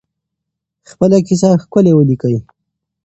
خپله 0.89 1.17
کیسه 1.27 1.49
ښکلې 1.63 1.91
ولیکئ. 1.95 2.35